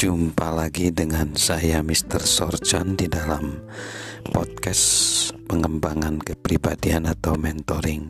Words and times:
Jumpa 0.00 0.48
lagi 0.56 0.88
dengan 0.88 1.36
saya 1.36 1.84
Mr. 1.84 2.24
Sorchan 2.24 2.96
di 2.96 3.04
dalam 3.04 3.60
podcast 4.32 5.28
pengembangan 5.44 6.16
kepribadian 6.24 7.04
atau 7.04 7.36
mentoring 7.36 8.08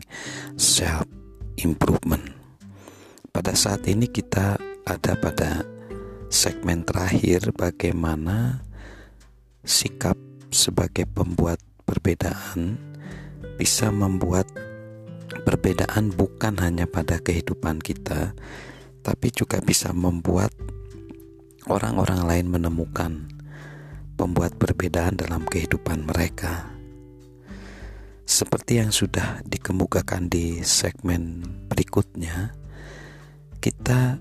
self 0.55 1.03
improvement. 1.59 2.23
Pada 3.35 3.51
saat 3.59 3.83
ini 3.91 4.07
kita 4.07 4.55
ada 4.87 5.19
pada 5.19 5.67
segmen 6.31 6.87
terakhir 6.87 7.51
bagaimana 7.59 8.63
sikap 9.67 10.15
sebagai 10.47 11.03
pembuat 11.11 11.59
perbedaan 11.83 12.79
bisa 13.59 13.91
membuat 13.91 14.47
perbedaan 15.43 16.07
bukan 16.15 16.55
hanya 16.55 16.87
pada 16.87 17.19
kehidupan 17.19 17.83
kita 17.83 18.31
tapi 19.03 19.27
juga 19.35 19.59
bisa 19.59 19.91
membuat 19.91 20.55
orang-orang 21.69 22.21
lain 22.25 22.47
menemukan 22.49 23.29
pembuat 24.17 24.57
perbedaan 24.57 25.17
dalam 25.17 25.45
kehidupan 25.45 26.05
mereka. 26.05 26.69
Seperti 28.25 28.79
yang 28.79 28.93
sudah 28.93 29.43
dikemukakan 29.43 30.31
di 30.31 30.63
segmen 30.63 31.43
berikutnya, 31.67 32.55
kita 33.59 34.17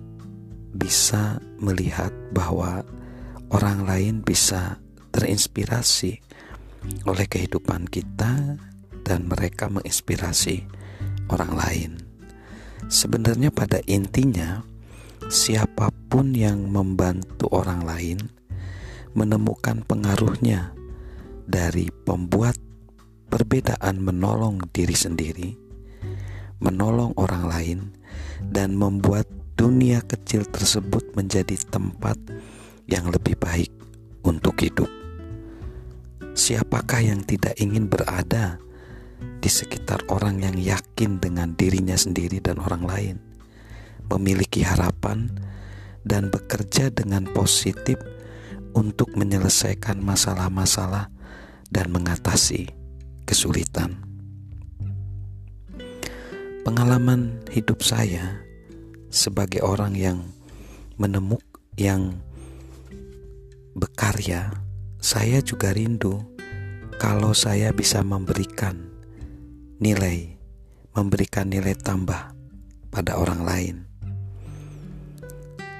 bisa 0.74 1.38
melihat 1.62 2.10
bahwa 2.34 2.82
orang 3.54 3.86
lain 3.86 4.14
bisa 4.24 4.80
terinspirasi 5.14 6.18
oleh 7.06 7.26
kehidupan 7.28 7.86
kita 7.86 8.56
dan 9.04 9.20
mereka 9.28 9.68
menginspirasi 9.68 10.64
orang 11.30 11.52
lain. 11.54 11.92
Sebenarnya 12.88 13.52
pada 13.52 13.78
intinya 13.86 14.64
siapa 15.28 15.92
pun 15.92 15.99
yang 16.10 16.66
membantu 16.66 17.46
orang 17.54 17.86
lain 17.86 18.18
menemukan 19.14 19.86
pengaruhnya 19.86 20.74
dari 21.46 21.86
pembuat 22.02 22.58
perbedaan 23.30 24.02
menolong 24.02 24.58
diri 24.74 24.94
sendiri, 24.98 25.54
menolong 26.58 27.14
orang 27.14 27.44
lain, 27.46 27.78
dan 28.42 28.74
membuat 28.74 29.30
dunia 29.54 30.02
kecil 30.02 30.42
tersebut 30.50 31.14
menjadi 31.14 31.54
tempat 31.70 32.18
yang 32.90 33.06
lebih 33.06 33.38
baik 33.38 33.70
untuk 34.26 34.58
hidup. 34.58 34.90
Siapakah 36.34 37.06
yang 37.06 37.22
tidak 37.22 37.54
ingin 37.62 37.86
berada 37.86 38.58
di 39.38 39.46
sekitar 39.46 40.02
orang 40.10 40.42
yang 40.42 40.58
yakin 40.58 41.22
dengan 41.22 41.54
dirinya 41.54 41.94
sendiri 41.94 42.42
dan 42.42 42.58
orang 42.58 42.82
lain? 42.82 43.16
memiliki 44.10 44.66
harapan, 44.66 45.30
dan 46.04 46.32
bekerja 46.32 46.88
dengan 46.92 47.28
positif 47.30 48.00
untuk 48.72 49.12
menyelesaikan 49.18 49.98
masalah-masalah 50.00 51.10
dan 51.70 51.86
mengatasi 51.90 52.70
kesulitan. 53.26 53.98
Pengalaman 56.60 57.40
hidup 57.50 57.82
saya 57.82 58.44
sebagai 59.10 59.64
orang 59.64 59.96
yang 59.96 60.18
menemuk 61.00 61.42
yang 61.74 62.20
berkarya, 63.74 64.52
saya 65.00 65.40
juga 65.40 65.72
rindu 65.72 66.20
kalau 67.00 67.32
saya 67.32 67.72
bisa 67.72 68.04
memberikan 68.04 68.76
nilai, 69.80 70.36
memberikan 70.92 71.48
nilai 71.48 71.72
tambah 71.72 72.36
pada 72.92 73.16
orang 73.16 73.40
lain. 73.40 73.89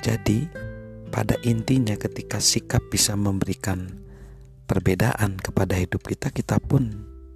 Jadi, 0.00 0.48
pada 1.12 1.36
intinya, 1.44 1.92
ketika 1.96 2.40
sikap 2.40 2.80
bisa 2.88 3.12
memberikan 3.18 4.00
perbedaan 4.64 5.36
kepada 5.36 5.77
hidup 5.77 6.06
kita, 6.06 6.33
kita 6.33 6.56
pun 6.56 6.88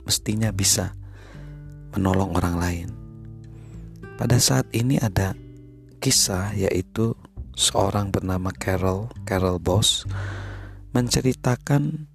mestinya 0.09 0.49
bisa 0.55 0.97
menolong 1.93 2.33
orang 2.37 2.57
lain. 2.57 2.89
Pada 4.15 4.39
saat 4.39 4.71
ini 4.73 4.97
ada 4.97 5.35
kisah, 5.99 6.55
yaitu 6.55 7.13
seorang 7.59 8.15
bernama 8.15 8.55
Carol, 8.55 9.11
Carol 9.27 9.59
Boss, 9.59 10.07
menceritakan 10.95 12.07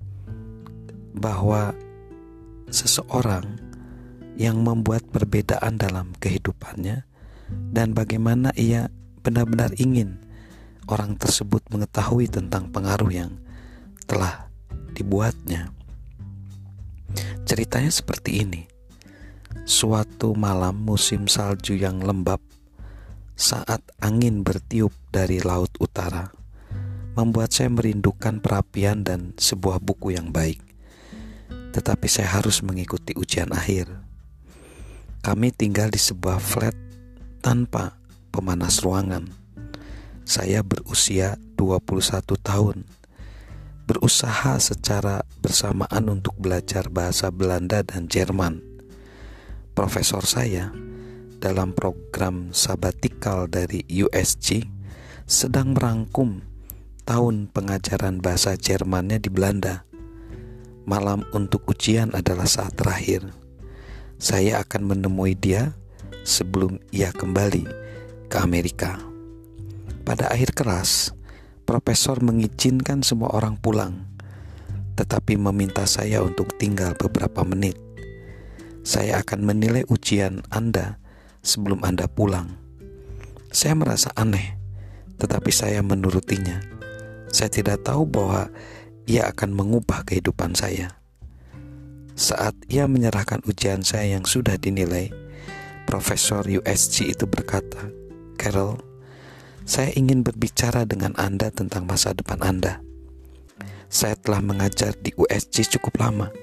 bahwa 1.14 1.76
seseorang 2.72 3.60
yang 4.40 4.64
membuat 4.64 5.04
perbedaan 5.12 5.76
dalam 5.76 6.16
kehidupannya 6.24 7.04
dan 7.76 7.92
bagaimana 7.92 8.56
ia 8.56 8.88
benar-benar 9.20 9.76
ingin 9.76 10.29
orang 10.90 11.14
tersebut 11.16 11.62
mengetahui 11.70 12.26
tentang 12.28 12.74
pengaruh 12.74 13.14
yang 13.14 13.32
telah 14.10 14.50
dibuatnya. 14.98 15.70
Ceritanya 17.46 17.94
seperti 17.94 18.42
ini. 18.42 18.62
Suatu 19.70 20.34
malam 20.34 20.82
musim 20.82 21.30
salju 21.30 21.78
yang 21.78 22.02
lembab 22.02 22.42
saat 23.38 23.86
angin 24.02 24.42
bertiup 24.42 24.92
dari 25.14 25.40
laut 25.42 25.70
utara 25.78 26.34
membuat 27.14 27.54
saya 27.54 27.70
merindukan 27.70 28.42
perapian 28.42 29.06
dan 29.06 29.34
sebuah 29.38 29.82
buku 29.82 30.18
yang 30.18 30.34
baik. 30.34 30.62
Tetapi 31.74 32.08
saya 32.10 32.42
harus 32.42 32.66
mengikuti 32.66 33.14
ujian 33.14 33.54
akhir. 33.54 33.90
Kami 35.22 35.54
tinggal 35.54 35.94
di 35.94 36.02
sebuah 36.02 36.42
flat 36.42 36.74
tanpa 37.42 37.98
pemanas 38.34 38.82
ruangan 38.82 39.39
saya 40.30 40.62
berusia 40.62 41.42
21 41.58 42.38
tahun. 42.38 42.86
Berusaha 43.90 44.62
secara 44.62 45.26
bersamaan 45.42 46.06
untuk 46.06 46.38
belajar 46.38 46.86
bahasa 46.94 47.34
Belanda 47.34 47.82
dan 47.82 48.06
Jerman. 48.06 48.62
Profesor 49.74 50.22
saya 50.22 50.70
dalam 51.42 51.74
program 51.74 52.54
sabatikal 52.54 53.50
dari 53.50 53.82
USG 53.90 54.70
sedang 55.26 55.74
merangkum 55.74 56.46
tahun 57.10 57.50
pengajaran 57.50 58.22
bahasa 58.22 58.54
Jermannya 58.54 59.18
di 59.18 59.34
Belanda. 59.34 59.82
Malam 60.86 61.26
untuk 61.34 61.66
ujian 61.66 62.14
adalah 62.14 62.46
saat 62.46 62.78
terakhir. 62.78 63.26
Saya 64.22 64.62
akan 64.62 64.94
menemui 64.94 65.34
dia 65.34 65.74
sebelum 66.22 66.78
ia 66.94 67.10
kembali 67.10 67.66
ke 68.30 68.38
Amerika. 68.38 69.09
Pada 70.10 70.26
akhir 70.34 70.58
keras, 70.58 71.14
profesor 71.70 72.18
mengizinkan 72.26 73.06
semua 73.06 73.30
orang 73.30 73.62
pulang, 73.62 74.10
tetapi 74.98 75.38
meminta 75.38 75.86
saya 75.86 76.26
untuk 76.26 76.58
tinggal 76.58 76.98
beberapa 76.98 77.46
menit. 77.46 77.78
Saya 78.82 79.22
akan 79.22 79.46
menilai 79.46 79.86
ujian 79.86 80.42
Anda 80.50 80.98
sebelum 81.46 81.86
Anda 81.86 82.10
pulang. 82.10 82.58
Saya 83.54 83.78
merasa 83.78 84.10
aneh, 84.18 84.58
tetapi 85.22 85.54
saya 85.54 85.86
menurutinya. 85.86 86.58
Saya 87.30 87.54
tidak 87.54 87.86
tahu 87.86 88.10
bahwa 88.10 88.50
ia 89.06 89.30
akan 89.30 89.54
mengubah 89.54 90.10
kehidupan 90.10 90.58
saya. 90.58 90.98
Saat 92.18 92.58
ia 92.66 92.90
menyerahkan 92.90 93.46
ujian 93.46 93.86
saya 93.86 94.18
yang 94.18 94.26
sudah 94.26 94.58
dinilai, 94.58 95.14
Profesor 95.86 96.50
USG 96.50 97.14
itu 97.14 97.30
berkata, 97.30 97.94
"Carol, 98.42 98.89
saya 99.70 99.94
ingin 99.94 100.26
berbicara 100.26 100.82
dengan 100.90 101.14
Anda 101.14 101.54
tentang 101.54 101.86
masa 101.86 102.18
depan 102.18 102.42
Anda. 102.42 102.82
Saya 103.86 104.18
telah 104.18 104.42
mengajar 104.42 104.98
di 104.98 105.14
USG 105.14 105.78
cukup 105.78 106.02
lama. 106.02 106.34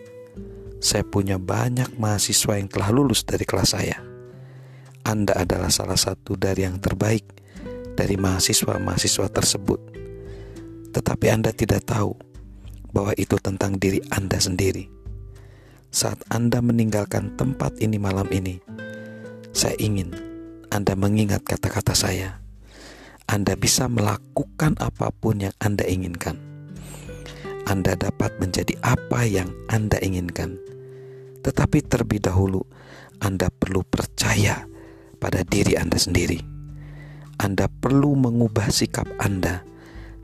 Saya 0.79 1.03
punya 1.03 1.35
banyak 1.35 1.99
mahasiswa 1.99 2.55
yang 2.55 2.71
telah 2.71 2.95
lulus 2.95 3.27
dari 3.27 3.43
kelas 3.43 3.75
saya. 3.75 3.99
Anda 5.03 5.43
adalah 5.43 5.75
salah 5.75 5.99
satu 5.99 6.39
dari 6.39 6.71
yang 6.71 6.79
terbaik 6.79 7.27
dari 7.99 8.15
mahasiswa-mahasiswa 8.15 9.27
tersebut. 9.35 9.81
Tetapi 10.95 11.27
Anda 11.27 11.51
tidak 11.51 11.83
tahu 11.83 12.15
bahwa 12.95 13.11
itu 13.19 13.35
tentang 13.43 13.75
diri 13.75 14.07
Anda 14.15 14.39
sendiri. 14.39 14.87
Saat 15.91 16.23
Anda 16.31 16.63
meninggalkan 16.63 17.35
tempat 17.35 17.83
ini 17.83 17.99
malam 17.99 18.31
ini, 18.31 18.63
saya 19.51 19.75
ingin 19.83 20.15
Anda 20.71 20.95
mengingat 20.95 21.43
kata-kata 21.43 21.91
saya 21.91 22.46
anda 23.27 23.59
bisa 23.59 23.91
melakukan 23.91 24.79
apa 24.79 25.11
pun 25.11 25.43
yang 25.43 25.55
Anda 25.59 25.83
inginkan. 25.83 26.39
Anda 27.67 27.99
dapat 27.99 28.39
menjadi 28.39 28.79
apa 28.79 29.27
yang 29.27 29.51
Anda 29.67 29.99
inginkan, 29.99 30.55
tetapi 31.43 31.83
terlebih 31.83 32.23
dahulu 32.23 32.63
Anda 33.19 33.51
perlu 33.51 33.83
percaya 33.83 34.71
pada 35.19 35.43
diri 35.43 35.75
Anda 35.75 35.99
sendiri. 35.99 36.39
Anda 37.43 37.67
perlu 37.67 38.15
mengubah 38.15 38.71
sikap 38.71 39.11
Anda 39.19 39.67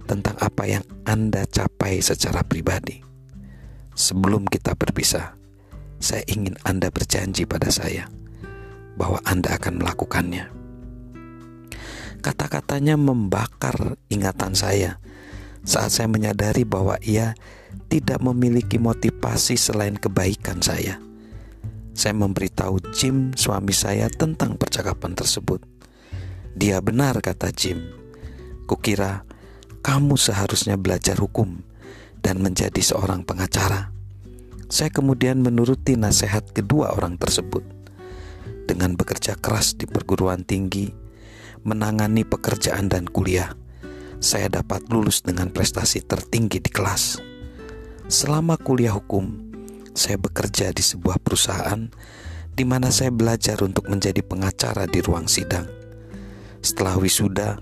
tentang 0.06 0.38
apa 0.38 0.62
yang 0.70 0.86
Anda 1.02 1.42
capai 1.50 1.98
secara 1.98 2.46
pribadi. 2.46 3.02
Sebelum 3.98 4.46
kita 4.46 4.78
berpisah, 4.78 5.34
saya 5.98 6.22
ingin 6.30 6.54
Anda 6.62 6.94
berjanji 6.94 7.50
pada 7.50 7.66
saya 7.74 8.06
bahwa 8.94 9.18
Anda 9.26 9.58
akan 9.58 9.82
melakukannya. 9.82 10.61
Kata-katanya 12.22 12.94
membakar 12.94 13.98
ingatan 14.06 14.54
saya 14.54 15.02
saat 15.66 15.90
saya 15.94 16.06
menyadari 16.06 16.62
bahwa 16.62 16.98
ia 17.02 17.34
tidak 17.90 18.22
memiliki 18.22 18.78
motivasi 18.78 19.58
selain 19.58 19.98
kebaikan 19.98 20.62
saya. 20.62 20.98
Saya 21.92 22.16
memberitahu 22.16 22.94
Jim, 22.96 23.36
suami 23.36 23.74
saya, 23.76 24.08
tentang 24.08 24.56
percakapan 24.56 25.12
tersebut. 25.12 25.60
Dia 26.56 26.80
benar, 26.80 27.20
kata 27.20 27.52
Jim. 27.52 27.84
Kukira 28.64 29.28
kamu 29.84 30.16
seharusnya 30.16 30.80
belajar 30.80 31.20
hukum 31.20 31.60
dan 32.24 32.40
menjadi 32.40 32.80
seorang 32.80 33.26
pengacara. 33.26 33.92
Saya 34.72 34.88
kemudian 34.88 35.44
menuruti 35.44 35.98
nasihat 36.00 36.48
kedua 36.54 36.96
orang 36.96 37.20
tersebut. 37.20 37.60
Dengan 38.64 38.96
bekerja 38.96 39.36
keras 39.36 39.76
di 39.76 39.84
perguruan 39.84 40.48
tinggi, 40.48 41.01
menangani 41.62 42.26
pekerjaan 42.26 42.90
dan 42.90 43.06
kuliah, 43.06 43.54
saya 44.22 44.46
dapat 44.46 44.86
lulus 44.90 45.22
dengan 45.22 45.50
prestasi 45.50 46.02
tertinggi 46.02 46.62
di 46.62 46.70
kelas. 46.70 47.18
Selama 48.06 48.54
kuliah 48.58 48.94
hukum, 48.94 49.30
saya 49.96 50.18
bekerja 50.18 50.70
di 50.70 50.82
sebuah 50.84 51.18
perusahaan 51.22 51.90
di 52.52 52.64
mana 52.68 52.92
saya 52.92 53.08
belajar 53.08 53.58
untuk 53.64 53.88
menjadi 53.88 54.20
pengacara 54.20 54.84
di 54.84 55.00
ruang 55.00 55.24
sidang. 55.24 55.64
Setelah 56.60 57.00
wisuda, 57.00 57.58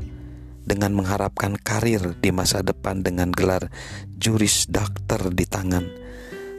dengan 0.61 0.93
mengharapkan 0.93 1.57
karir 1.57 2.15
di 2.21 2.31
masa 2.31 2.61
depan 2.61 3.01
dengan 3.01 3.33
gelar 3.33 3.73
juris 4.21 4.69
dokter 4.69 5.33
di 5.33 5.47
tangan, 5.49 5.87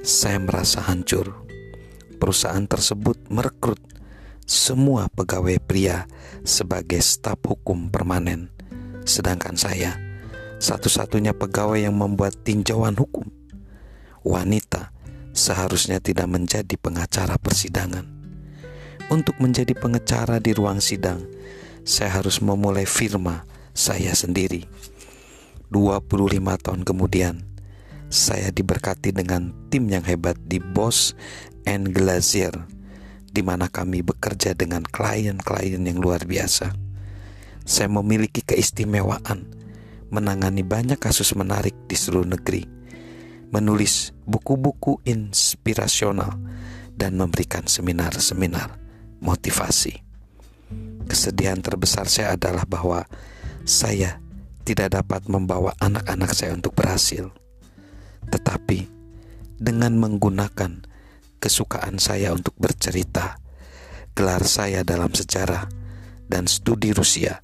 saya 0.02 0.42
merasa 0.42 0.82
hancur. 0.82 1.46
Perusahaan 2.18 2.66
tersebut 2.66 3.30
merekrut 3.30 3.82
semua 4.46 5.08
pegawai 5.12 5.58
pria 5.64 6.10
sebagai 6.46 7.00
staf 7.00 7.40
hukum 7.46 7.92
permanen, 7.92 8.50
sedangkan 9.06 9.56
saya 9.56 10.12
satu-satunya 10.62 11.34
pegawai 11.34 11.82
yang 11.82 11.98
membuat 11.98 12.38
tinjauan 12.46 12.94
hukum. 12.94 13.26
Wanita 14.22 14.94
seharusnya 15.34 15.98
tidak 15.98 16.30
menjadi 16.30 16.78
pengacara 16.78 17.42
persidangan. 17.42 18.06
Untuk 19.10 19.36
menjadi 19.42 19.74
pengacara 19.74 20.38
di 20.38 20.54
ruang 20.54 20.78
sidang, 20.78 21.26
saya 21.82 22.22
harus 22.22 22.40
memulai 22.40 22.86
firma 22.86 23.44
saya 23.74 24.14
sendiri. 24.14 24.70
25 25.74 26.06
tahun 26.62 26.82
kemudian, 26.86 27.36
saya 28.12 28.54
diberkati 28.54 29.16
dengan 29.16 29.56
tim 29.74 29.90
yang 29.90 30.06
hebat 30.06 30.38
di 30.46 30.62
Bos 30.62 31.18
and 31.66 31.92
Glacier, 31.96 32.54
di 33.32 33.42
mana 33.42 33.72
kami 33.72 34.04
bekerja 34.04 34.52
dengan 34.54 34.84
klien-klien 34.84 35.82
yang 35.82 35.98
luar 35.98 36.28
biasa. 36.28 36.76
Saya 37.64 37.88
memiliki 37.88 38.44
keistimewaan 38.44 39.48
menangani 40.12 40.68
banyak 40.68 41.00
kasus 41.00 41.32
menarik 41.40 41.74
di 41.88 41.96
seluruh 41.96 42.28
negeri 42.28 42.82
menulis 43.52 44.16
buku-buku 44.24 45.04
inspirasional, 45.04 46.40
dan 46.96 47.20
memberikan 47.20 47.68
seminar-seminar 47.68 48.80
motivasi. 49.20 50.00
Kesedihan 51.10 51.60
terbesar 51.60 52.08
saya 52.08 52.40
adalah 52.40 52.64
bahwa 52.64 53.04
saya 53.68 54.24
tidak 54.64 54.96
dapat 54.96 55.28
membawa 55.28 55.76
anak-anak 55.84 56.32
saya 56.32 56.56
untuk 56.56 56.78
berhasil, 56.78 57.28
tetapi 58.32 58.88
dengan 59.60 60.00
menggunakan 60.00 60.88
kesukaan 61.42 61.98
saya 61.98 62.38
untuk 62.38 62.54
bercerita, 62.62 63.42
gelar 64.14 64.46
saya 64.46 64.86
dalam 64.86 65.10
sejarah, 65.10 65.66
dan 66.30 66.46
studi 66.46 66.94
Rusia, 66.94 67.42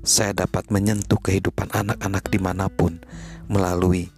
saya 0.00 0.32
dapat 0.32 0.72
menyentuh 0.72 1.20
kehidupan 1.20 1.68
anak-anak 1.76 2.24
di 2.32 2.40
mana 2.40 2.72
pun 2.72 3.04
melalui 3.52 4.08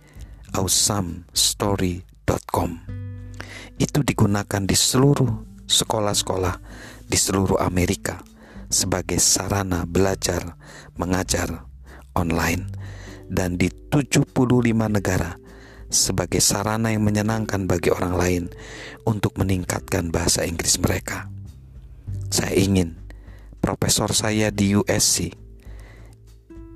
awesomestory.com. 0.55 2.70
Itu 3.76 4.00
digunakan 4.06 4.64
di 4.64 4.73
seluruh 4.73 5.28
sekolah-sekolah 5.67 6.56
di 7.11 7.19
seluruh 7.19 7.58
Amerika 7.61 8.23
sebagai 8.70 9.19
sarana 9.20 9.84
belajar 9.84 10.56
mengajar 10.96 11.67
online. 12.17 12.73
Dan 13.26 13.58
di 13.58 13.67
75 13.69 14.23
negara 14.87 15.34
sebagai 15.88 16.43
sarana 16.43 16.91
yang 16.93 17.06
menyenangkan 17.06 17.67
bagi 17.71 17.94
orang 17.94 18.15
lain 18.15 18.44
untuk 19.06 19.38
meningkatkan 19.38 20.11
bahasa 20.11 20.43
Inggris 20.43 20.79
mereka. 20.83 21.31
Saya 22.31 22.55
ingin 22.59 22.99
profesor 23.62 24.11
saya 24.11 24.50
di 24.50 24.75
USC 24.75 25.31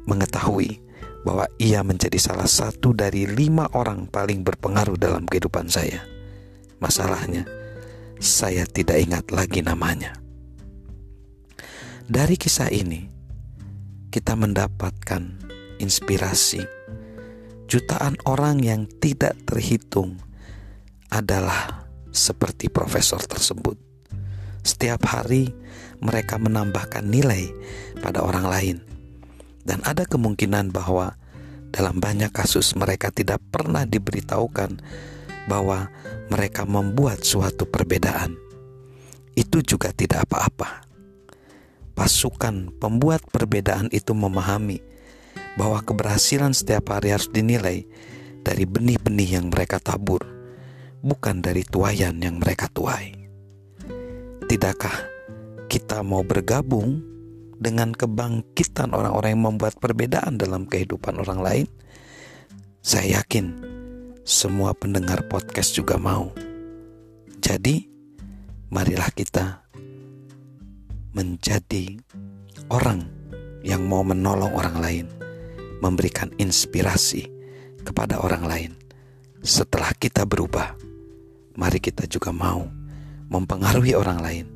mengetahui 0.07 0.83
bahwa 1.23 1.47
ia 1.61 1.85
menjadi 1.85 2.17
salah 2.17 2.49
satu 2.49 2.97
dari 2.97 3.29
lima 3.29 3.69
orang 3.77 4.09
paling 4.09 4.41
berpengaruh 4.41 4.97
dalam 4.97 5.29
kehidupan 5.29 5.69
saya. 5.69 6.01
Masalahnya, 6.81 7.45
saya 8.17 8.65
tidak 8.65 8.97
ingat 9.05 9.29
lagi 9.29 9.61
namanya. 9.61 10.17
Dari 12.11 12.35
kisah 12.41 12.73
ini, 12.73 13.07
kita 14.11 14.35
mendapatkan 14.35 15.23
inspirasi. 15.79 16.65
Jutaan 17.71 18.19
orang 18.27 18.59
yang 18.67 18.91
tidak 18.99 19.39
terhitung 19.47 20.19
adalah 21.07 21.87
seperti 22.11 22.67
profesor 22.67 23.23
tersebut. 23.23 23.79
Setiap 24.67 25.07
hari 25.07 25.55
mereka 26.03 26.35
menambahkan 26.43 27.07
nilai 27.07 27.47
pada 28.03 28.27
orang 28.27 28.47
lain 28.51 28.77
dan 29.63 29.79
ada 29.87 30.03
kemungkinan 30.03 30.75
bahwa 30.75 31.15
dalam 31.71 32.03
banyak 32.03 32.35
kasus 32.35 32.75
mereka 32.75 33.15
tidak 33.15 33.39
pernah 33.55 33.87
diberitahukan 33.87 34.83
bahwa 35.47 35.95
mereka 36.27 36.67
membuat 36.67 37.23
suatu 37.23 37.71
perbedaan. 37.71 38.35
Itu 39.39 39.63
juga 39.63 39.95
tidak 39.95 40.27
apa-apa. 40.27 40.91
Pasukan 41.95 42.75
pembuat 42.83 43.23
perbedaan 43.31 43.87
itu 43.95 44.11
memahami 44.11 44.90
bahwa 45.58 45.82
keberhasilan 45.82 46.55
setiap 46.55 46.94
hari 46.94 47.14
harus 47.14 47.31
dinilai 47.31 47.87
dari 48.44 48.64
benih-benih 48.69 49.41
yang 49.41 49.47
mereka 49.50 49.82
tabur, 49.82 50.23
bukan 51.00 51.41
dari 51.43 51.64
tuayan 51.67 52.20
yang 52.20 52.38
mereka 52.38 52.69
tuai. 52.70 53.17
Tidakkah 54.47 55.06
kita 55.70 56.02
mau 56.02 56.26
bergabung 56.26 56.99
dengan 57.61 57.92
kebangkitan 57.92 58.97
orang-orang 58.97 59.37
yang 59.37 59.45
membuat 59.52 59.76
perbedaan 59.78 60.40
dalam 60.40 60.64
kehidupan 60.64 61.21
orang 61.21 61.40
lain, 61.45 61.66
saya 62.80 63.21
yakin 63.21 63.52
semua 64.25 64.73
pendengar 64.73 65.28
podcast 65.28 65.76
juga 65.76 66.00
mau. 66.00 66.33
Jadi, 67.40 67.85
marilah 68.73 69.12
kita 69.12 69.61
menjadi 71.12 72.00
orang 72.73 73.04
yang 73.61 73.85
mau 73.85 74.00
menolong 74.00 74.57
orang 74.57 74.76
lain, 74.80 75.07
memberikan 75.81 76.31
inspirasi 76.37 77.27
kepada 77.83 78.21
orang 78.21 78.45
lain. 78.45 78.73
Setelah 79.41 79.97
kita 79.97 80.29
berubah, 80.29 80.77
mari 81.57 81.81
kita 81.81 82.05
juga 82.05 82.31
mau 82.31 82.69
mempengaruhi 83.33 83.97
orang 83.97 84.21
lain. 84.21 84.47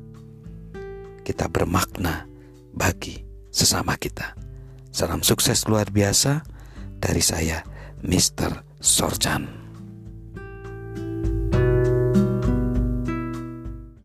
Kita 1.25 1.49
bermakna 1.49 2.29
bagi 2.69 3.17
sesama 3.49 3.97
kita. 3.97 4.37
Salam 4.93 5.25
sukses 5.25 5.65
luar 5.65 5.89
biasa 5.89 6.45
dari 7.01 7.23
saya, 7.25 7.65
Mr. 8.05 8.61
Sorjan. 8.77 9.64